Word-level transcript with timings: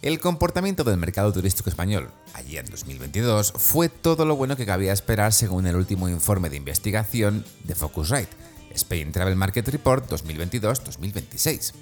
El 0.03 0.21
comportamiento 0.21 0.85
del 0.85 0.99
mercado 0.99 1.33
turístico 1.33 1.71
español 1.71 2.11
allí 2.35 2.59
en 2.59 2.67
2022 2.67 3.55
fue 3.57 3.89
todo 3.89 4.27
lo 4.27 4.37
bueno 4.37 4.55
que 4.55 4.67
cabía 4.67 4.93
esperar 4.93 5.33
según 5.33 5.67
el 5.67 5.77
último 5.77 6.11
informe 6.11 6.51
de 6.51 6.57
investigación 6.57 7.43
de 7.65 7.75
Focusrite, 7.75 8.37
Spain 8.75 9.13
Travel 9.13 9.37
Market 9.37 9.67
Report 9.67 10.07
2022-2026. 10.11 11.73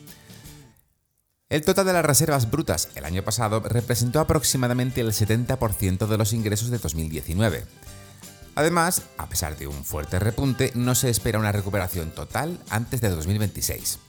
El 1.49 1.63
total 1.63 1.87
de 1.87 1.93
las 1.93 2.05
reservas 2.05 2.51
brutas 2.51 2.89
el 2.97 3.05
año 3.05 3.23
pasado 3.23 3.61
representó 3.61 4.19
aproximadamente 4.19 5.01
el 5.01 5.13
70% 5.13 6.09
de 6.09 6.19
los 6.19 6.33
ingresos 6.33 6.71
de 6.71 6.79
2019. 6.79 7.65
Además, 8.57 9.03
a 9.17 9.29
pesar 9.29 9.57
de 9.57 9.69
un 9.69 9.85
fuerte 9.85 10.19
repunte, 10.19 10.73
no 10.75 10.97
se 10.97 11.09
espera 11.09 11.39
una 11.39 11.53
recuperación 11.53 12.11
total 12.11 12.59
antes 12.69 13.01
de 13.01 13.11
2026. 13.11 14.01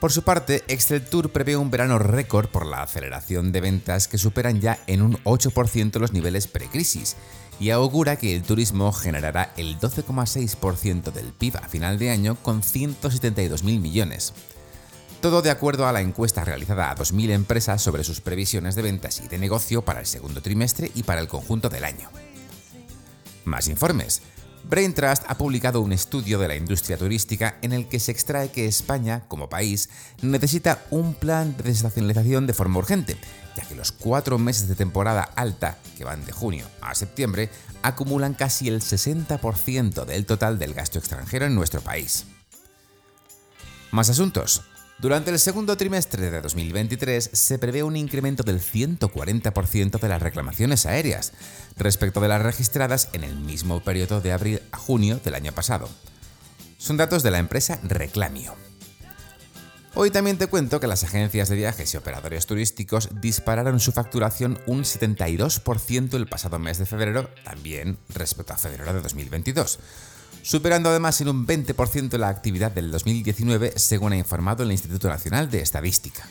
Por 0.00 0.10
su 0.10 0.22
parte, 0.22 0.64
Excel 0.66 1.04
Tour 1.04 1.30
prevé 1.30 1.56
un 1.56 1.70
verano 1.70 2.00
récord 2.00 2.48
por 2.48 2.66
la 2.66 2.82
aceleración 2.82 3.52
de 3.52 3.60
ventas 3.60 4.08
que 4.08 4.18
superan 4.18 4.60
ya 4.60 4.80
en 4.88 5.02
un 5.02 5.18
8% 5.22 6.00
los 6.00 6.12
niveles 6.12 6.48
precrisis 6.48 7.14
y 7.60 7.70
augura 7.70 8.16
que 8.16 8.34
el 8.34 8.42
turismo 8.42 8.92
generará 8.92 9.52
el 9.56 9.78
12,6% 9.78 11.12
del 11.12 11.32
PIB 11.32 11.58
a 11.58 11.68
final 11.68 11.96
de 12.00 12.10
año 12.10 12.36
con 12.42 12.62
172.000 12.62 13.80
millones. 13.80 14.34
Todo 15.20 15.42
de 15.42 15.50
acuerdo 15.50 15.88
a 15.88 15.92
la 15.92 16.00
encuesta 16.00 16.44
realizada 16.44 16.92
a 16.92 16.94
2.000 16.94 17.30
empresas 17.30 17.82
sobre 17.82 18.04
sus 18.04 18.20
previsiones 18.20 18.76
de 18.76 18.82
ventas 18.82 19.20
y 19.20 19.26
de 19.26 19.38
negocio 19.38 19.82
para 19.82 19.98
el 19.98 20.06
segundo 20.06 20.42
trimestre 20.42 20.92
y 20.94 21.02
para 21.02 21.20
el 21.20 21.26
conjunto 21.26 21.68
del 21.68 21.84
año. 21.84 22.08
Más 23.44 23.66
informes. 23.66 24.22
Brain 24.62 24.94
Trust 24.94 25.24
ha 25.26 25.36
publicado 25.36 25.80
un 25.80 25.92
estudio 25.92 26.38
de 26.38 26.46
la 26.46 26.54
industria 26.54 26.96
turística 26.96 27.56
en 27.62 27.72
el 27.72 27.88
que 27.88 27.98
se 27.98 28.12
extrae 28.12 28.52
que 28.52 28.66
España, 28.66 29.24
como 29.26 29.48
país, 29.48 29.88
necesita 30.22 30.84
un 30.90 31.14
plan 31.14 31.56
de 31.56 31.64
desestacionalización 31.64 32.46
de 32.46 32.54
forma 32.54 32.78
urgente, 32.78 33.16
ya 33.56 33.64
que 33.64 33.74
los 33.74 33.90
cuatro 33.90 34.38
meses 34.38 34.68
de 34.68 34.76
temporada 34.76 35.22
alta, 35.22 35.78
que 35.96 36.04
van 36.04 36.24
de 36.26 36.32
junio 36.32 36.66
a 36.80 36.94
septiembre, 36.94 37.50
acumulan 37.82 38.34
casi 38.34 38.68
el 38.68 38.82
60% 38.82 40.04
del 40.04 40.26
total 40.26 40.60
del 40.60 40.74
gasto 40.74 40.98
extranjero 40.98 41.46
en 41.46 41.56
nuestro 41.56 41.80
país. 41.80 42.26
Más 43.90 44.10
asuntos. 44.10 44.62
Durante 45.00 45.30
el 45.30 45.38
segundo 45.38 45.76
trimestre 45.76 46.28
de 46.28 46.40
2023 46.40 47.30
se 47.32 47.58
prevé 47.60 47.84
un 47.84 47.96
incremento 47.96 48.42
del 48.42 48.60
140% 48.60 50.00
de 50.00 50.08
las 50.08 50.20
reclamaciones 50.20 50.86
aéreas 50.86 51.32
respecto 51.76 52.20
de 52.20 52.26
las 52.26 52.42
registradas 52.42 53.08
en 53.12 53.22
el 53.22 53.36
mismo 53.36 53.78
periodo 53.78 54.20
de 54.20 54.32
abril 54.32 54.60
a 54.72 54.76
junio 54.76 55.20
del 55.22 55.36
año 55.36 55.52
pasado. 55.52 55.88
Son 56.78 56.96
datos 56.96 57.22
de 57.22 57.30
la 57.30 57.38
empresa 57.38 57.78
Reclamio. 57.84 58.56
Hoy 59.94 60.10
también 60.10 60.36
te 60.36 60.48
cuento 60.48 60.80
que 60.80 60.88
las 60.88 61.04
agencias 61.04 61.48
de 61.48 61.56
viajes 61.56 61.94
y 61.94 61.96
operadores 61.96 62.46
turísticos 62.46 63.08
dispararon 63.20 63.78
su 63.78 63.92
facturación 63.92 64.58
un 64.66 64.82
72% 64.82 66.14
el 66.14 66.26
pasado 66.26 66.58
mes 66.58 66.78
de 66.78 66.86
febrero, 66.86 67.30
también 67.44 67.98
respecto 68.08 68.52
a 68.52 68.58
febrero 68.58 68.92
de 68.92 69.00
2022 69.00 69.78
superando 70.42 70.90
además 70.90 71.20
en 71.20 71.28
un 71.28 71.46
20% 71.46 72.16
la 72.18 72.28
actividad 72.28 72.70
del 72.70 72.90
2019, 72.90 73.72
según 73.76 74.12
ha 74.12 74.16
informado 74.16 74.62
el 74.62 74.72
Instituto 74.72 75.08
Nacional 75.08 75.50
de 75.50 75.60
Estadística. 75.60 76.24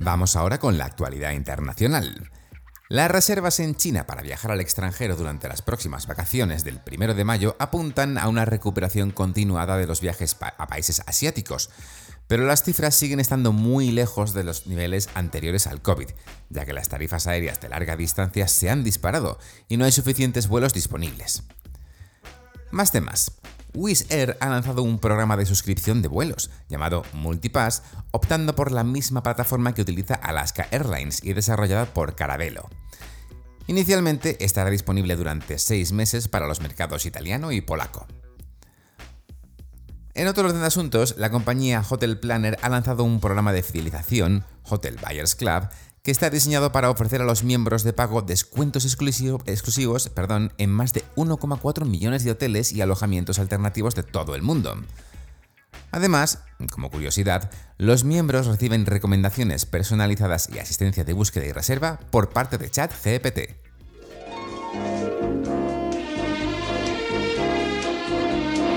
Vamos 0.00 0.36
ahora 0.36 0.58
con 0.58 0.78
la 0.78 0.84
actualidad 0.84 1.32
internacional. 1.32 2.30
Las 2.88 3.10
reservas 3.10 3.58
en 3.58 3.74
China 3.74 4.06
para 4.06 4.22
viajar 4.22 4.52
al 4.52 4.60
extranjero 4.60 5.16
durante 5.16 5.48
las 5.48 5.60
próximas 5.60 6.06
vacaciones 6.06 6.62
del 6.62 6.80
1 6.88 7.14
de 7.14 7.24
mayo 7.24 7.56
apuntan 7.58 8.16
a 8.16 8.28
una 8.28 8.44
recuperación 8.44 9.10
continuada 9.10 9.76
de 9.76 9.88
los 9.88 10.00
viajes 10.00 10.36
a 10.40 10.66
países 10.68 11.02
asiáticos, 11.06 11.70
pero 12.28 12.44
las 12.44 12.62
cifras 12.62 12.94
siguen 12.94 13.20
estando 13.20 13.52
muy 13.52 13.90
lejos 13.90 14.34
de 14.34 14.44
los 14.44 14.66
niveles 14.66 15.08
anteriores 15.14 15.66
al 15.66 15.82
COVID, 15.82 16.08
ya 16.50 16.64
que 16.64 16.72
las 16.72 16.88
tarifas 16.88 17.26
aéreas 17.26 17.60
de 17.60 17.68
larga 17.68 17.96
distancia 17.96 18.48
se 18.48 18.70
han 18.70 18.84
disparado 18.84 19.38
y 19.68 19.76
no 19.76 19.84
hay 19.84 19.92
suficientes 19.92 20.48
vuelos 20.48 20.72
disponibles. 20.72 21.44
Más 22.70 22.92
temas. 22.92 23.32
Wizz 23.74 24.10
Air 24.10 24.38
ha 24.40 24.48
lanzado 24.48 24.82
un 24.82 24.98
programa 24.98 25.36
de 25.36 25.44
suscripción 25.44 26.00
de 26.00 26.08
vuelos 26.08 26.50
llamado 26.68 27.04
Multipass, 27.12 27.82
optando 28.10 28.54
por 28.54 28.72
la 28.72 28.84
misma 28.84 29.22
plataforma 29.22 29.74
que 29.74 29.82
utiliza 29.82 30.14
Alaska 30.14 30.66
Airlines 30.70 31.22
y 31.22 31.34
desarrollada 31.34 31.84
por 31.84 32.14
Caravelo. 32.16 32.68
Inicialmente 33.66 34.42
estará 34.44 34.70
disponible 34.70 35.16
durante 35.16 35.58
seis 35.58 35.92
meses 35.92 36.28
para 36.28 36.46
los 36.46 36.60
mercados 36.60 37.04
italiano 37.04 37.52
y 37.52 37.60
polaco. 37.60 38.06
En 40.16 40.28
otro 40.28 40.46
orden 40.46 40.62
de 40.62 40.66
asuntos, 40.66 41.16
la 41.18 41.30
compañía 41.30 41.84
Hotel 41.86 42.18
Planner 42.18 42.58
ha 42.62 42.70
lanzado 42.70 43.04
un 43.04 43.20
programa 43.20 43.52
de 43.52 43.62
fidelización, 43.62 44.44
Hotel 44.62 44.96
Buyers 44.96 45.34
Club, 45.34 45.68
que 46.02 46.10
está 46.10 46.30
diseñado 46.30 46.72
para 46.72 46.88
ofrecer 46.88 47.20
a 47.20 47.26
los 47.26 47.44
miembros 47.44 47.82
de 47.82 47.92
pago 47.92 48.22
descuentos 48.22 48.86
exclusivos 48.86 50.08
perdón, 50.08 50.54
en 50.56 50.70
más 50.70 50.94
de 50.94 51.04
1,4 51.16 51.84
millones 51.84 52.24
de 52.24 52.30
hoteles 52.30 52.72
y 52.72 52.80
alojamientos 52.80 53.38
alternativos 53.38 53.94
de 53.94 54.04
todo 54.04 54.34
el 54.34 54.40
mundo. 54.40 54.74
Además, 55.90 56.38
como 56.72 56.90
curiosidad, 56.90 57.50
los 57.76 58.04
miembros 58.04 58.46
reciben 58.46 58.86
recomendaciones 58.86 59.66
personalizadas 59.66 60.48
y 60.48 60.60
asistencia 60.60 61.04
de 61.04 61.12
búsqueda 61.12 61.44
y 61.44 61.52
reserva 61.52 62.00
por 62.10 62.30
parte 62.30 62.56
de 62.56 62.70
ChatGPT. 62.70 63.38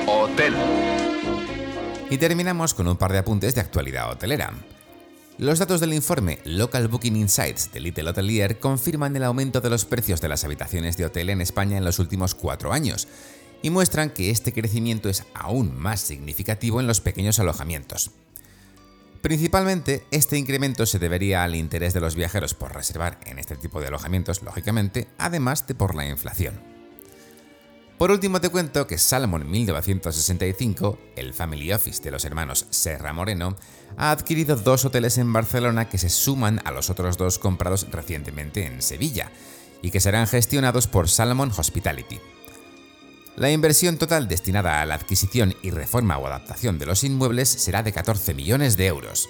Hotel. 0.06 0.79
Y 2.12 2.18
terminamos 2.18 2.74
con 2.74 2.88
un 2.88 2.98
par 2.98 3.12
de 3.12 3.20
apuntes 3.20 3.54
de 3.54 3.62
actualidad 3.62 4.10
hotelera. 4.10 4.52
Los 5.38 5.60
datos 5.60 5.80
del 5.80 5.94
informe 5.94 6.40
Local 6.44 6.88
Booking 6.88 7.16
Insights 7.16 7.72
de 7.72 7.80
Little 7.80 8.10
Hotelier 8.10 8.60
confirman 8.60 9.16
el 9.16 9.24
aumento 9.24 9.62
de 9.62 9.70
los 9.70 9.86
precios 9.86 10.20
de 10.20 10.28
las 10.28 10.44
habitaciones 10.44 10.98
de 10.98 11.06
hotel 11.06 11.30
en 11.30 11.40
España 11.40 11.78
en 11.78 11.86
los 11.86 12.00
últimos 12.00 12.34
cuatro 12.34 12.74
años 12.74 13.08
y 13.62 13.70
muestran 13.70 14.10
que 14.10 14.32
este 14.32 14.54
crecimiento 14.54 15.08
es 15.08 15.24
aún 15.36 15.80
más 15.80 16.02
significativo 16.02 16.80
en 16.80 16.88
los 16.88 17.00
pequeños 17.00 17.40
alojamientos. 17.40 18.12
Principalmente, 19.22 20.04
este 20.12 20.38
incremento 20.38 20.86
se 20.86 20.98
debería 20.98 21.44
al 21.44 21.56
interés 21.56 21.94
de 21.94 22.02
los 22.02 22.16
viajeros 22.16 22.54
por 22.54 22.74
reservar 22.74 23.20
en 23.26 23.38
este 23.38 23.56
tipo 23.56 23.82
de 23.82 23.88
alojamientos, 23.88 24.42
lógicamente, 24.42 25.08
además 25.18 25.68
de 25.68 25.76
por 25.76 25.94
la 25.94 26.08
inflación. 26.08 26.69
Por 28.00 28.12
último 28.12 28.40
te 28.40 28.48
cuento 28.48 28.88
que 28.88 28.98
Salomon 28.98 29.52
1965, 29.52 30.98
el 31.18 31.34
family 31.34 31.74
office 31.74 32.02
de 32.02 32.12
los 32.12 32.24
hermanos 32.24 32.66
Serra 32.70 33.12
Moreno, 33.12 33.58
ha 33.98 34.12
adquirido 34.12 34.56
dos 34.56 34.86
hoteles 34.86 35.18
en 35.18 35.34
Barcelona 35.34 35.90
que 35.90 35.98
se 35.98 36.08
suman 36.08 36.62
a 36.64 36.72
los 36.72 36.90
otros 36.90 37.18
dos 37.18 37.40
comprados 37.40 37.88
recientemente 37.92 38.66
en 38.66 38.82
Sevilla 38.82 39.34
y 39.82 39.92
que 39.92 40.00
serán 40.00 40.28
gestionados 40.28 40.88
por 40.88 41.10
Salomon 41.10 41.52
Hospitality. 41.52 42.22
La 43.36 43.52
inversión 43.52 43.98
total 43.98 44.30
destinada 44.30 44.82
a 44.82 44.86
la 44.86 44.96
adquisición 44.96 45.54
y 45.62 45.72
reforma 45.72 46.18
o 46.20 46.26
adaptación 46.26 46.80
de 46.80 46.86
los 46.86 47.04
inmuebles 47.04 47.50
será 47.50 47.84
de 47.84 47.92
14 47.92 48.34
millones 48.34 48.78
de 48.78 48.88
euros. 48.88 49.28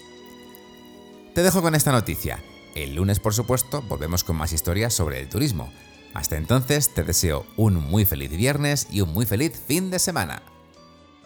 Te 1.34 1.42
dejo 1.42 1.64
con 1.64 1.74
esta 1.74 1.92
noticia. 1.92 2.44
El 2.76 2.94
lunes, 2.94 3.20
por 3.20 3.34
supuesto, 3.34 3.82
volvemos 3.82 4.24
con 4.24 4.36
más 4.36 4.54
historias 4.54 4.94
sobre 4.94 5.20
el 5.20 5.28
turismo. 5.28 5.74
Hasta 6.14 6.38
entonces, 6.38 6.94
te 6.94 7.04
deseo 7.04 7.46
un 7.56 7.76
muy 7.76 8.06
feliz 8.06 8.32
viernes 8.32 8.88
y 8.92 9.02
un 9.02 9.14
muy 9.14 9.26
feliz 9.26 9.54
fin 9.68 9.92
de 9.92 10.00
semana. 10.00 10.42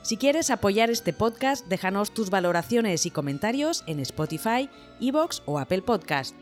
Si 0.03 0.18
quieres 0.18 0.50
apoyar 0.50 0.89
este 0.89 1.13
podcast, 1.13 1.65
déjanos 1.68 2.12
tus 2.12 2.30
valoraciones 2.30 3.06
y 3.06 3.09
comentarios 3.09 3.85
en 3.88 4.01
Spotify, 4.01 4.69
Evox 5.00 5.41
o 5.45 5.59
Apple 5.59 5.81
Podcast. 5.81 6.35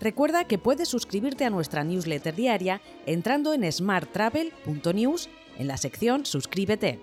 Recuerda 0.00 0.44
que 0.44 0.58
puedes 0.58 0.88
suscribirte 0.88 1.44
a 1.44 1.50
nuestra 1.50 1.82
newsletter 1.82 2.36
diaria 2.36 2.80
entrando 3.04 3.52
en 3.52 3.70
smarttravel.news 3.70 5.28
en 5.58 5.66
la 5.66 5.76
sección 5.76 6.24
Suscríbete. 6.24 7.00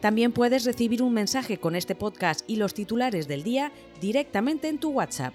También 0.00 0.30
puedes 0.30 0.64
recibir 0.64 1.02
un 1.02 1.14
mensaje 1.14 1.58
con 1.58 1.74
este 1.74 1.96
podcast 1.96 2.48
y 2.48 2.56
los 2.56 2.74
titulares 2.74 3.26
del 3.26 3.42
día 3.42 3.72
directamente 4.00 4.68
en 4.68 4.78
tu 4.78 4.90
WhatsApp. 4.90 5.34